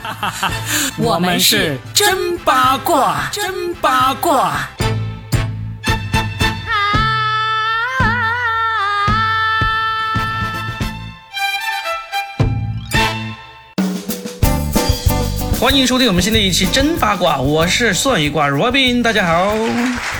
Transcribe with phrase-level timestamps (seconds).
[0.96, 4.68] 我们是真八卦，真八卦。
[15.60, 19.54] 欢迎收听我们新的一期真八卦，我是算一卦 Robin，大家好，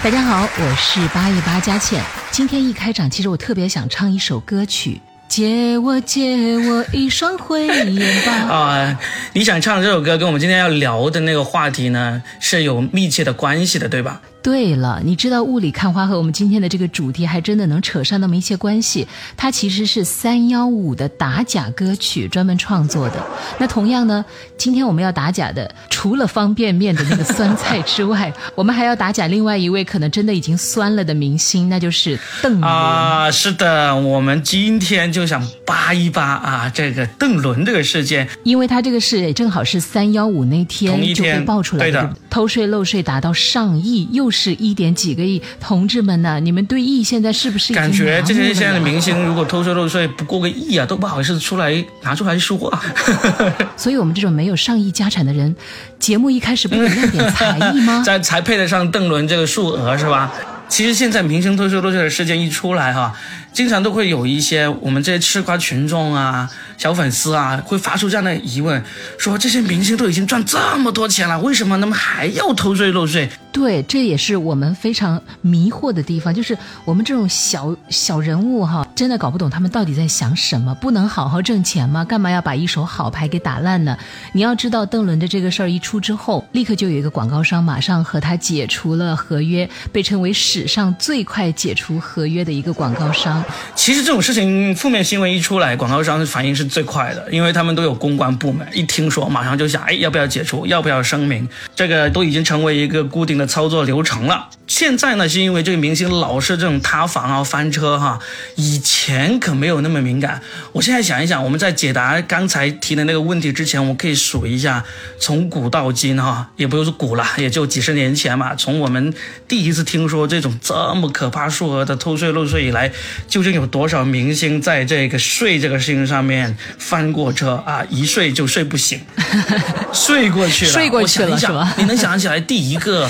[0.02, 2.02] 大家好，我是八一八佳倩。
[2.30, 5.00] 今天一开场，其实我特别想唱一首歌曲。
[5.30, 7.94] 借我借我一双慧眼
[8.26, 8.32] 吧！
[8.52, 9.00] 啊，
[9.32, 14.20] 你想唱这首歌，跟我们今天要聊的那个话题呢，是有密切的关系的，对吧？
[14.42, 19.06] 对了，你知道雾里看花和我们今天的这个主题还真的能扯上那么一些关系。
[19.36, 23.22] 它其实是三幺五的打假歌曲专门创作的。
[23.58, 24.24] 那同样呢，
[24.56, 33.30] 今天我们要打假的，除了方便面的那个酸菜之外，我们还要打假另外一位可能真的已经酸了的明星，那就是邓伦啊。
[33.30, 44.29] 是的，我们今天就想扒一扒啊这个邓伦这个事件，因为他这个事正好是三幺五那天就被爆出来的，偷税漏税达到上亿，又。
[44.30, 52.82] 是一点几个亿，同志们呢，你们对亿现在是不是感觉这些现在的明星如果偷税漏税不过个亿啊，都不好意思出来拿出来说话。
[53.76, 55.54] 所以，我们这种没有上亿家产的人，
[55.98, 58.02] 节目一开始不得亮点才艺吗？
[58.06, 60.32] 才才配得上邓伦这个数额是吧？
[60.68, 63.12] 其实现在明星偷税漏税的事件一出来哈。
[63.52, 66.48] 经常都会有一些我们这些吃瓜群众啊、
[66.78, 68.82] 小粉丝啊，会发出这样的疑问：
[69.18, 73.28] 说这些明星都已经赚这么多钱了，为什么他们还要偷税漏税？
[73.52, 80.72] 对，这也是我们非常迷惑的地方，就是我们这种小小人物哈，真的搞不懂他们到底在想什么。
[80.76, 82.04] 不能好好挣钱吗？
[82.04, 83.98] 干嘛要把一手好牌给打烂呢？
[84.32, 93.39] 你要知道，邓伦的这个事儿一出之后，立刻就有一个广告商马上和他解除了合约，被称为史上最快解除合约的一个广告商。
[93.74, 104.48] 其实这种事情负面新闻一出来，广告商反应是最快的，因为他们都有公关部门，一听说马上就想，哎，要不要解除，要不要声明，这个都已经成为一个固定的操作流程了。
[104.66, 108.20] 现在呢，是因为这个明星老是这种塌房啊、翻车哈，
[108.54, 110.40] 以前可没有那么敏感。
[110.72, 114.84] 我现在想一想，我们在解答刚才提的那个问题之前，我可以数一下，
[115.18, 119.12] 从古到今哈，也不用说古了，也就几十年前嘛，从我们
[119.48, 122.92] 第一次听说这种这么可怕数额的偷税漏税以来。
[123.30, 127.82] 究竟有多少明星在这个睡这个事情上面翻过车啊？
[127.88, 129.00] 一睡就睡不醒，
[129.94, 131.72] 睡过去了，睡过去了是吧？
[131.78, 133.08] 你能想起来第一个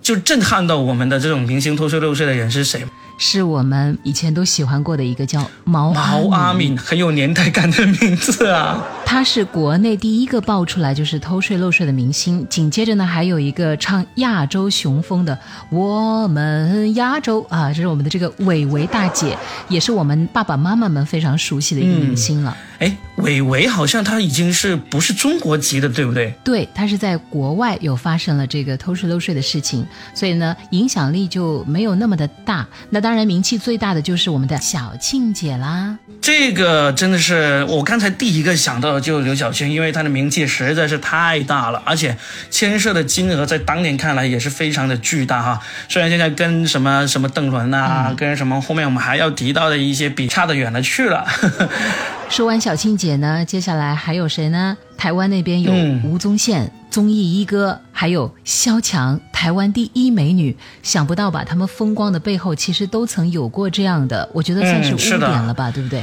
[0.00, 2.88] 就震撼到我们的这种明星偷税漏税的人是谁吗？
[3.18, 8.82] 是我们以前都喜欢过的一个叫毛毛阿敏，很有年代感的名字啊。
[9.10, 12.46] 他是国内第一个爆出来就是偷税漏税的明星。
[12.46, 15.34] 紧接着呢，还有一个唱亚洲雄风的
[15.70, 19.34] 《我们亚洲》啊，这是我们的这个伟伟大姐，
[19.70, 22.54] 也是我们爸爸妈妈们非常熟悉的一个明星了。
[22.80, 26.34] 哎，伟伟好像他已经是不是中国籍的，对不对？
[26.44, 32.68] 对，他是在国外有发生了这个偷税漏税的事情，所以呢，影响力就没有那么的大。
[32.90, 35.98] 那当然，名气最大的就是我们的小庆姐啦。
[36.20, 42.16] 这个真的是我刚才第一个想到的就刘晓庆，因为她的名气实在是太大了，而且
[42.50, 45.60] 牵涉的金额在当年看来也是非常的巨大哈。
[45.88, 51.26] 虽然现在跟什么什么邓伦啊，跟什么后面我们还要提到的一些比差的远了去了。
[52.28, 54.76] 说完小庆姐呢，接下来还有谁呢？
[54.98, 55.72] 台湾那边有
[56.04, 60.54] 吴宗宪，综艺一哥，还有萧蔷，台湾第一美女。
[60.82, 61.44] 想不到吧？
[61.44, 66.02] 他们风光的背后，其实都曾有过这样的，我觉得算是污点了吧，对不对？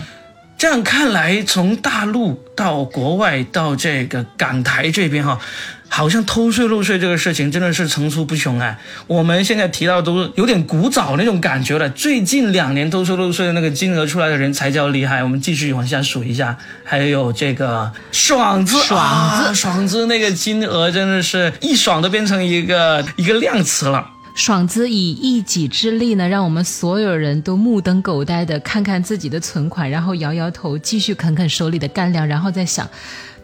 [0.58, 5.40] 这样看来，从大陆到国外到这个港台这边哈。
[5.88, 8.78] 好像偷税漏税这个事情真的是层出不穷哎！
[9.08, 11.90] 我们现在提到都有点古早那种感觉了。
[11.92, 15.24] 最近两年偷税漏税的那个金额出来的人才叫厉害。
[15.24, 24.10] 我们继续往下数一下，还有这个爽子，爽子，爽子那个金额真的是一爽都变成一个一个量词了。
[24.36, 32.88] 爽子以一己之力呢，让我们所有人都目瞪口呆的看看自己的存款，然后摇摇头，继续啃啃手里的干粮，然后再想。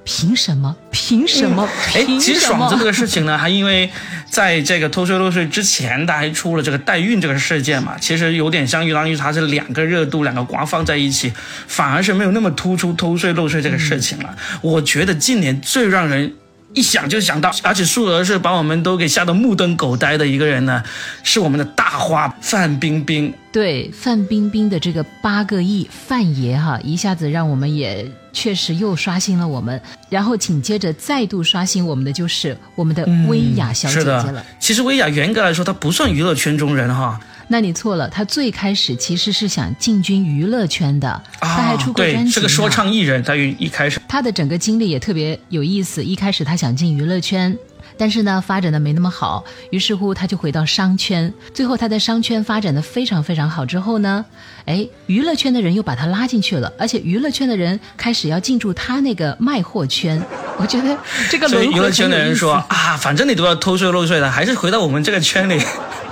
[0.03, 0.75] 凭什么？
[0.91, 1.63] 凭什么？
[1.93, 3.87] 哎，其实爽子这个事情呢，还因为
[4.27, 11.31] 在这个偷税漏税之前，他还出了这个代孕这个事件嘛，其实有点相当于它是两个热度，两个瓜放在一起，
[11.67, 14.35] 反而是没有那么突出偷税漏税这个事情了。
[14.61, 16.33] 我觉得近年最让人。
[16.73, 20.83] 一想就想到，而且数额是把我们都给吓得目瞪口呆的一个人呢，
[21.23, 23.33] 是我们的大花范冰冰。
[23.51, 29.81] 对，范冰冰的这个八个亿，范爷哈，一下子让我们也确实又刷新了我们。
[30.09, 34.45] 然后紧接着再度刷新我们的就是我们的薇娅小姐姐了。
[34.57, 37.19] 其实薇娅严格来说她不算娱乐圈中人哈。
[37.51, 43.21] 那你错了，他最开始其实是想进军娱乐圈的，他还出过专辑对，是个说唱艺人。
[43.21, 46.01] 他一一开始，他的整个经历也特别有意思。
[46.01, 47.55] 一开始他想进娱乐圈。
[47.97, 51.31] 但是呢，发展的没那么好，于是乎他就回到商圈。
[51.53, 54.25] 最后他在商圈发展的非常非常好之后呢，
[54.65, 60.19] 哎，娱乐圈的人又把他拉进去了，而且娱乐圈的人开始要进驻他那个卖货圈。
[60.57, 60.97] 我觉得
[61.29, 65.61] 这个娱乐圈的人说啊，反正你都要偷税漏税的，还是回到我们这个圈里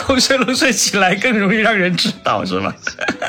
[0.10, 2.74] 偷税漏税起来更容易让人知道，是吗？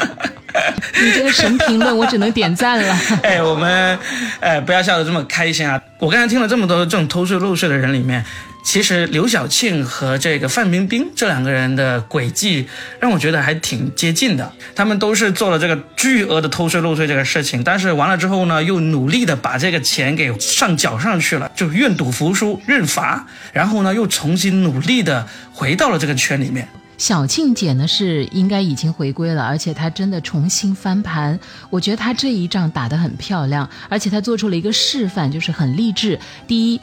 [1.03, 2.99] 你这个神评论，我只能点赞了。
[3.23, 3.99] 哎，我们
[4.41, 5.81] 哎不要笑得这么开心啊！
[5.99, 8.25] 我刚才听了这么多这种偷税漏税的人里面，
[8.65, 12.67] 其实刘晓庆和这个范冰冰这两个人的轨迹
[12.99, 14.53] 让我觉得还挺接近的。
[14.75, 26.69] 他们都是做了这个巨额的偷税漏税这个事情，但是完了之后呢，又努力的把这个钱给上缴上去了，就愿赌服输认罚，然后呢又重新努力的回到了这个圈里面。
[27.01, 31.41] 小庆姐呢是应该已经回归了，而且她真的重新翻盘。
[31.71, 36.21] 我觉得她这一仗打得很漂亮，而且她做出了一个示范，就是很励志。
[36.47, 36.81] 第一，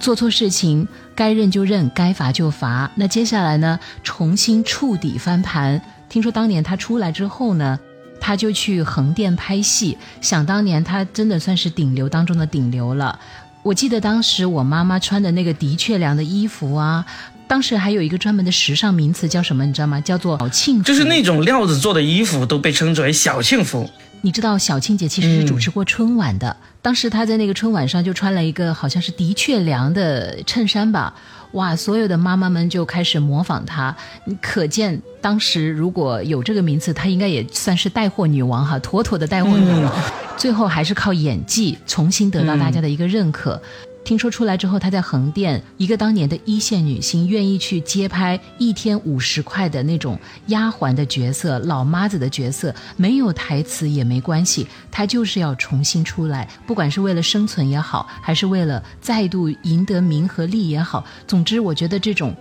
[0.00, 2.90] 做错事情该认就认，该罚就罚。
[2.96, 5.80] 那接下来呢，重新触底翻盘。
[6.08, 7.78] 听说当年她出来之后呢，
[8.20, 9.96] 她就去横店拍戏。
[10.20, 13.16] 想当年她真的算是顶流当中的顶流了。
[13.62, 17.06] 我记得当时我妈妈穿的那个的确良的衣服啊。
[17.50, 19.66] 当时还有一个专门的时尚名词叫什么？
[19.66, 20.00] 你知道吗？
[20.00, 23.90] 叫做小庆服，就是那种料子做的衣服都被称之为小庆服。
[24.20, 31.12] 你知道小庆姐其实是主持过春晚的，当时她在那个春晚上就穿了一个好像是的确良的衬衫吧，
[31.54, 33.96] 哇，所有的妈妈们就开始模仿她。
[34.26, 39.92] 你可见当时如果有这个名词，她应该也算是带货女王哈，妥妥的带货女王。
[40.36, 43.60] 最后还是靠演技重新得到大家的一个认可。
[44.02, 62.34] 听说出来之后，她在横店，一个当年的一线女星，愿意去接拍一天五十块的那种丫鬟的角色、老妈子的角色，没有台词也没关系，她就是要重新出来，不管是为了生存也好，还是为了再度赢得名和利也好，总之，我觉得这种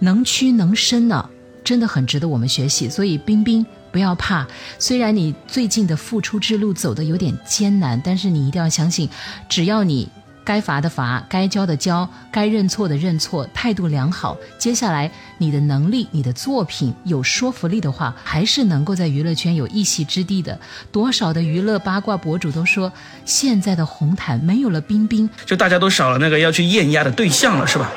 [0.00, 1.30] 能屈能伸呢，
[1.64, 2.90] 真的很值得我们学习。
[2.90, 4.46] 所以，冰冰不要怕，
[4.78, 9.08] 虽然你最近的复出之路走得有点艰难，但是你一定要相信，
[9.48, 10.06] 只要你。
[10.46, 14.36] 该罚的罚，该教的教，该认错的认错，态度良好。
[14.56, 20.56] 接下来，你的能力、你的作品有说服力的话，还是能够在娱乐圈有一席之地的。
[20.92, 22.92] 多少的娱乐八卦博主都说，
[23.24, 27.92] 现在的红毯没有了冰冰，就大家都少了那个要去艳压的对象了，是吧？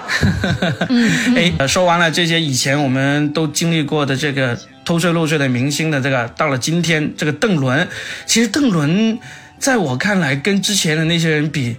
[0.90, 7.88] 嗯， 哎，说完了这些以前我们都经历过的这个偷税漏税的明星的这个，到了今天这个邓伦，
[8.26, 9.20] 其实邓伦
[9.60, 11.78] 在我看来跟之前的那些人比。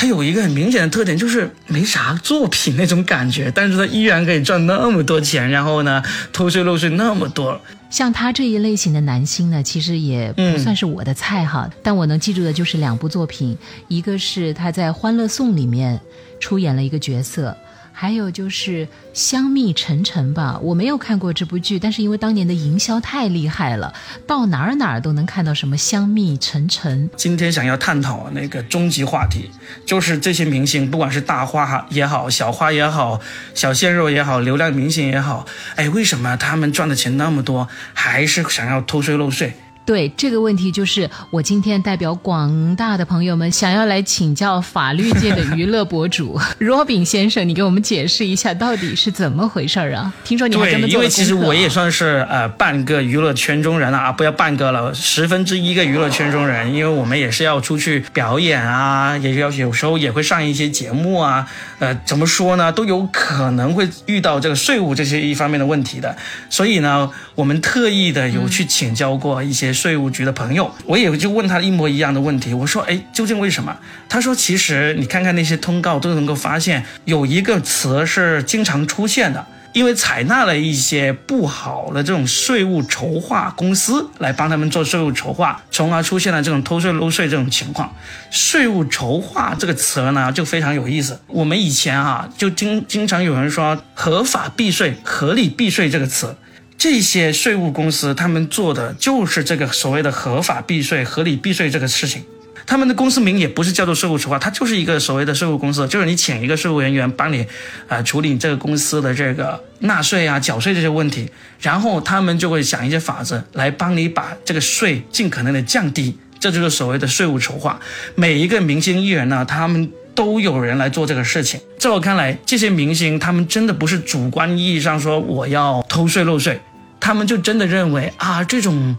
[0.00, 6.02] 他有一个很明显的特点，就是没啥作品那种感觉，但是他依然可以赚那么多钱，然后呢，
[6.32, 7.60] 偷税漏税那么多。
[7.90, 13.54] 像他这一类型的男星呢，其实也不算是我的菜哈，但我能记住的就是两部作品，
[13.88, 16.00] 一个是他在《欢乐颂》里面
[16.40, 17.54] 出演了一个角色。
[17.92, 23.92] 还有就是香蜜沉沉吧，我没有看过这部剧，但是因为当年的营销太厉害了，
[24.26, 27.10] 到哪儿哪儿都能看到什么香蜜沉沉。
[27.16, 29.50] 今天想要探讨那个终极话题，
[29.84, 33.20] 就是这些明星，不管是大花也好，小花也好，
[33.54, 35.46] 小鲜肉也好，流量明星也好，
[35.76, 39.54] 哎，为什么他们赚的钱那么多，还是想要偷税漏税？
[39.86, 50.12] 对这个问题，就是我今天代表广大的朋友们，想要来请教法律界的娱乐博主 Robin 先生，你给我们解释一下到底是怎么回事啊？
[50.22, 61.48] 听说你还这么做因为其实我也算是呃半个娱乐圈中人了啊，不要半个了，十分之一个娱乐圈中人，因为我们也是要出去表演啊，也要有时候也会上一些节目啊，
[61.80, 66.14] 呃，怎么说呢，都有可能会遇到这个税务这些一方面的问题的，
[66.48, 69.69] 所以呢，我们特意的有去请教过一些。
[69.72, 72.52] 税务局的朋友，我也就问他一模一样的问题。
[72.54, 73.76] 我说：“哎，究竟为什么？”
[74.08, 87.94] 他说：“其实你看看那些通告，都能够发现有一个词是经常出现的，因为采纳了一些不好的这种税务筹划公司来帮他们做税务筹划，从而出现了这种偷税漏税这种情况。
[88.30, 91.20] 税务筹划这个词呢，就非常有意思。
[91.26, 96.36] 我们以前啊，就经经常有人说合法避税、合理避税这个词。”
[96.80, 102.24] 这些税务公司，他们做的就是这个所谓的合法避税、合理避税这个事情。
[102.66, 107.46] 他们的公司名也不是叫做税务筹划，它就是一个所谓的税务公司，就是你请一个税务人员帮你，
[107.86, 111.28] 啊，处理你这个公司的这个纳税啊、缴税这些问题，
[111.60, 117.78] 然后他们就会想一些法子来帮你把这个税尽可能的降低，这就是所谓的税务筹划。
[118.14, 121.60] 每一个明星艺人呢，他们都有人来做这个事情。
[121.78, 126.58] 在我看来，这些明星他们真的不是主观意义上说我要偷税漏税。
[127.00, 128.96] 他们就真的认为啊，这种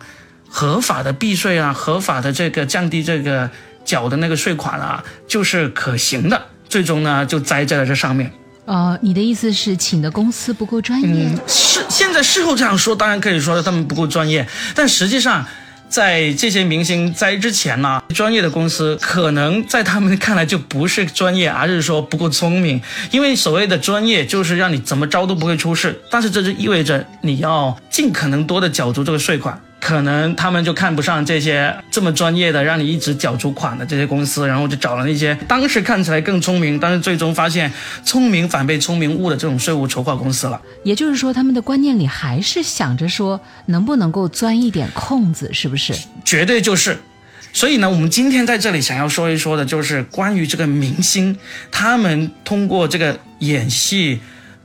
[0.49, 3.49] 合法的避税啊，合法的这个降低这个
[3.85, 8.31] 缴的那个税款啊，就是可行的，最终呢就栽在了这上面。
[8.65, 11.07] 呃，你的意思是请的公司不够专业？
[11.07, 15.45] 嗯，是现在事后这样说，当然可以说他们不够专业，但实际上。
[15.91, 22.81] 在这些明星在之前呢，专业的公司可能在他们看来就不是专业，而是说不够聪明。
[23.11, 29.61] 因为所谓的专业就是让你怎么着都不会出事，但是这就意味着你要尽可能多的缴足这个税款。
[29.81, 37.69] 可能他们就看不上这些这么专业的，让你一直缴足款的这些公司，然后就找了那些当时看起来更聪明，但是最终发现
[38.05, 40.61] 聪明反被聪明误的这种税务筹划公司了。
[40.83, 45.93] 也就是说，他们的观念里还是想着说，能不能够钻一点空子，是不是？
[46.23, 46.97] 绝对就是。
[47.51, 51.35] 所以呢，我们今天在这里想要说一说的，就是关于这个明星，
[51.71, 54.21] 他们通过这个演戏。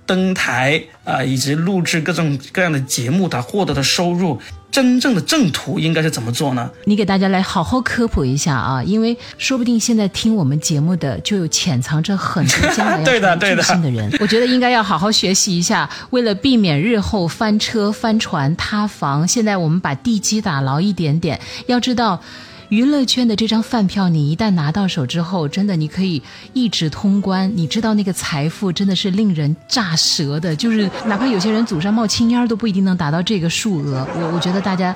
[0.07, 4.41] 登台啊，以及录制各种各样的节目，他获得的收入，
[4.77, 6.71] 真正的正途应该是怎么做呢？
[6.85, 21.41] 你给大家来好好科普一下啊，因为说不定现在听我们节目的就有潜藏着很多将来要成巨星的人， 我觉得应该要好好学习一下，为了避免日后翻车、翻船、塌房，现在我们把地基打牢一点点。
[21.65, 22.21] 要知道。
[22.69, 26.21] 娱乐圈的这张饭票，你一旦拿到手之后，真的你可以
[26.53, 27.51] 一直通关。
[27.57, 34.07] 你知道那个财富真的是令人炸舌的，就是哪怕有些人祖上冒青烟都不一定能达到这个数额。
[34.15, 34.95] 我我觉得大家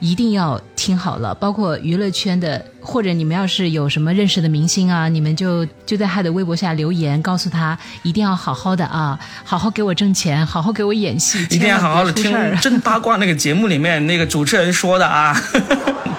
[0.00, 15.34] 一定要听好了，包括娱乐圈的，或者你们要是有什么认识的明星啊，你们就就在他的微博下留言，告诉他一定要好好的啊，好好给我挣钱，好好给我演戏，一定要好好的听 真八卦那个节目里面那个主持人说的啊。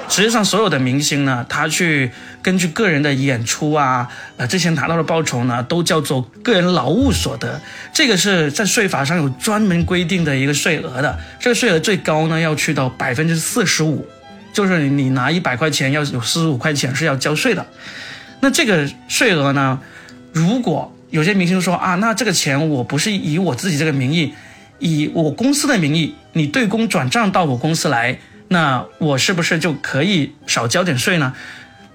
[0.09, 2.09] 实际上，所有的明星呢，他去
[2.47, 7.59] 根据个人的演出啊，呃，之前拿到的报酬呢，都叫做个人劳务所得。
[7.91, 11.19] 这个是在税法上有专门规定的一个税额的。
[11.41, 14.07] 这个税额最高呢，要去到百分之四十五，
[14.53, 17.65] 就是你拿一百块钱，要有四十五块钱是要交税的。
[18.39, 19.81] 那这个税额呢，
[20.31, 24.33] 如果有些明星说啊，那这个钱我不是以我自己这个名义，
[24.79, 28.17] 以我公司的名义，你对公转账到我公司来。
[28.47, 31.33] 那我是不是就可以少交点税呢？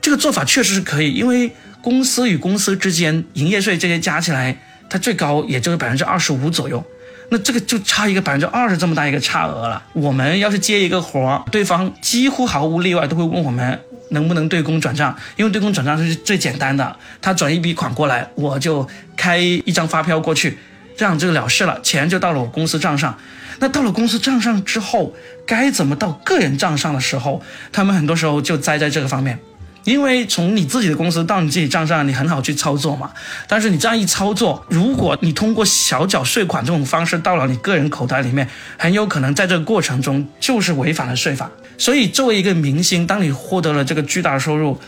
[0.02, 4.54] 这个做法确实是可以，因为公司与公司之间营业税这些加起来，
[4.90, 6.84] 它最高也就是百分之二十五左右。
[7.30, 9.82] 那这个就差一个百分之二十这么大一个差额了。
[9.94, 13.80] 我们要是接一个活儿，对方几乎毫无例外都会问我们
[14.10, 20.58] 能不能对公转账，因为对公转账是最简单的，他转一笔款过来，我就开一张发票过去，
[20.94, 23.16] 这样就了事了，钱就到了我公司账上。
[23.60, 25.14] 那到了公司账上之后，
[25.46, 27.42] 该怎么到个人账上的时候，
[27.72, 29.38] 他们很多时候就栽在这个方面，
[29.84, 33.10] 因为从你自己的公司到你自己账上，你很好去操作嘛。
[33.48, 38.48] 但是你这样一操作，如果你通过小缴税款这种方式到了你个人口袋里面，
[38.78, 41.50] 很有可能在这个过程中就是违反了税法。
[41.78, 44.78] 所以作为一个明星，当你获得了这个巨大的收入，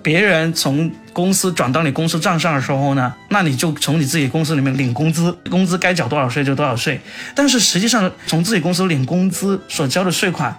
[0.00, 7.00] 别人从公司转到你公司账上的时候呢，那你就从你自己公司里面领工资，工资该缴多少税就多少税。
[7.34, 10.56] 但是实际上，从自己公司领工资所交的税款，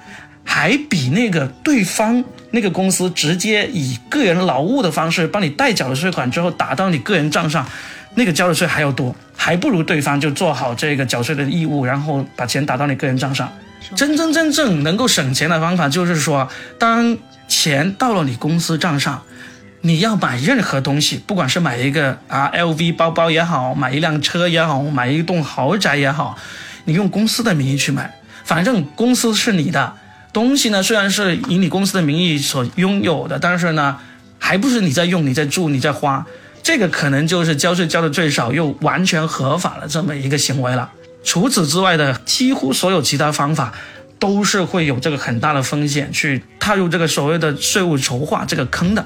[0.47, 7.67] 还比那个对方那个公司直接以个人劳务的方式帮你代缴了税款之后打到你个人账上，
[8.15, 13.51] 那个交的税还要多，还不如对方就做好这个缴税的义务，然后把钱打到你个人账上。
[13.93, 16.49] 真真正正能够省钱的方法就是说，
[16.79, 19.21] 当钱到了你公司账上。
[19.81, 26.35] 你要买任何东西，不管是买一个啊 LV 包包也好，买一辆车也好，买一栋豪宅也好，
[26.85, 28.11] 你用公司的名义去买，
[28.43, 29.93] 反正公司是你的
[30.37, 30.83] 东西呢。
[30.83, 33.97] 虽然是以你公司的名义所拥有的，但是呢，
[34.37, 36.23] 还不是你在用、你在住、你在花。
[36.61, 40.91] 这个可能就是交税交的最少又完全合法的这么一个行为了。
[41.23, 43.73] 除此之外的，几乎所有其他方法
[44.19, 49.03] 都是会有这个很大的风险去踏入这个所谓的税务筹划这个坑的。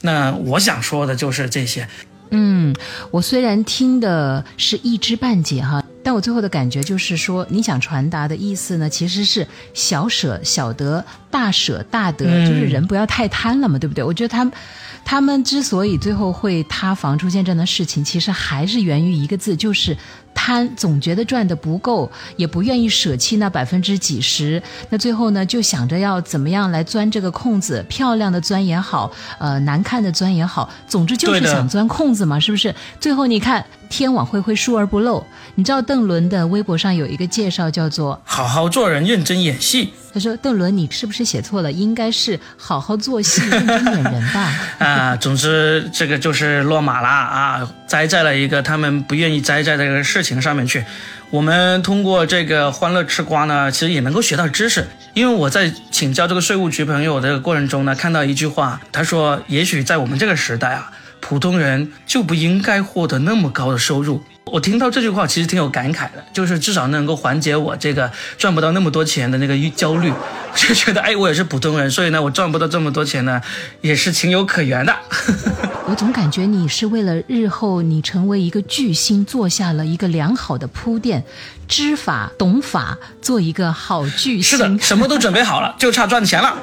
[0.00, 1.86] 那我想说的就是这些。
[2.30, 2.74] 嗯，
[3.12, 14.02] 我虽然听的是一知半解哈，但我最后的感觉就是说，你想传达的意思呢，其实是小舍小得，大舍大得，就是人不要太贪了嘛，对不对？
[14.02, 14.52] 我觉得他们。
[15.04, 19.96] 他们之所以最后会塌房出现这样的事情，其实还是源于一个字，就是
[20.44, 32.74] 贪，总觉得赚的不够，也不愿意舍弃那百分之几十，那最后呢，就想着要怎么样来钻这个空子，漂亮的钻也好，呃，难看的钻也好，总之就是想钻空子嘛，是不是？
[32.98, 33.64] 最后你看。
[33.92, 35.22] 天网恢恢，疏而不漏。
[35.54, 39.92] 你知道邓伦的微博上有一个介绍，叫做“好好做人，认真演戏”。
[40.14, 41.70] 他说：“邓伦，你是不是写错了？
[41.70, 44.50] 应该是好好做戏，认真演人吧。
[44.80, 50.82] ”啊，总之这个就是落马了啊，栽在了一个他们不愿意栽在这个事情上面去。
[51.28, 54.86] 我们通过这个欢乐吃瓜呢，其实也能够学到知识。
[55.12, 70.12] 因为我在请教这个税务局朋友的过程中呢，看到一句话，他说：“也许在我们这个时代啊，普通人就不应该获得那么高的收入。”我听到这句话，其实挺有感慨的，就是至少能够缓解我这个赚不到那么多钱的那个焦虑，
[70.54, 73.40] 就觉得哎，我也是普通人，所以呢，我赚不到这么多钱呢，
[73.80, 74.94] 也是情有可原的。
[75.88, 81.24] 我总感觉你是为了日后你成为一个巨星做下了一个良好的铺垫，
[81.72, 84.42] 知法懂法，做一个好巨星。
[84.42, 86.54] 是的，什么都准备好了， 就差赚钱了。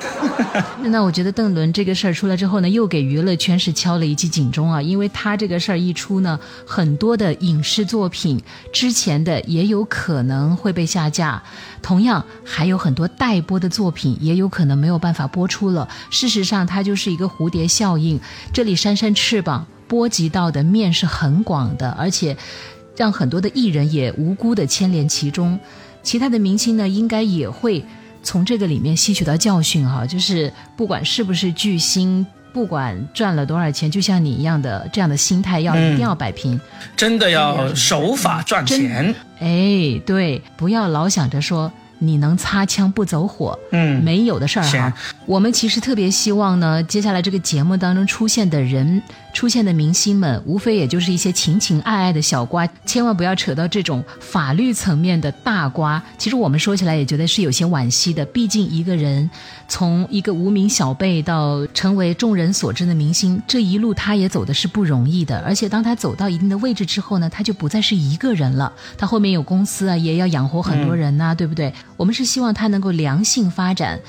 [0.84, 8.40] 那我觉得邓伦这个事儿出来之后呢，又给娱乐圈是敲了一记警钟啊，因为他这个事儿一出呢，很多的影视作品
[8.72, 11.42] 之前的也有可能会被下架，
[11.82, 15.90] 同样还有很多待播的作品也有可能没有办法播出了。
[16.12, 18.20] 事实上，它就是一个蝴蝶效应，
[18.54, 22.38] 这里扇扇翅膀，波及到的面是很广的，而且
[23.00, 25.58] 让很多的艺人也无辜的牵连其中。
[26.04, 27.82] 其他的明星呢，应该也会
[28.22, 32.28] 从这个里面吸取到教训哈，就是不管是不是巨星。
[32.52, 36.60] 不管赚了多少钱，就像你一样的这样的心态，要一定要摆平，
[36.98, 39.16] 真的要守法赚钱。
[39.40, 41.72] 哎，对，不要老想着说。
[42.02, 44.94] 你能擦枪不走火，嗯，没有的事儿哈。
[45.26, 56.02] 我们其实特别希望呢，接下来这个节目当中出现的人、出现的明星们，无非也就是一些情情爱爱的小瓜，千万不要扯到这种法律层面的大瓜。
[56.18, 59.30] 其实我们说起来也觉得是有些惋惜的，毕竟一个人
[59.68, 65.40] 从一个无名小辈到成为众人所知的明星，这一路他也走的是不容易的。
[65.40, 71.74] 而且当他走到一定的位置之后呢，他就不再是一个人了，他后面有公司啊，也要养活很多人呐，对不对？
[71.96, 74.00] 我们是希望他能够良性发展，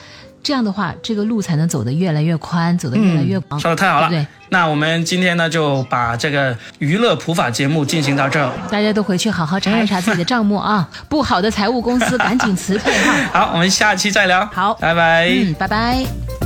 [0.43, 3.61] 这样的话，这个路才能走得越来越宽，走得越来越广。
[3.61, 4.27] 说的太好了，对。
[4.53, 8.51] 那我们今天呢，就把这个娱乐普法节目进行到这儿。
[8.71, 13.15] 大家都回去好好查一查自己的账目啊， 不好的财务公司赶紧辞退哈。
[13.47, 14.45] 好，我们下期再聊。
[14.53, 15.29] 好，拜拜。
[15.29, 16.40] 嗯，拜拜。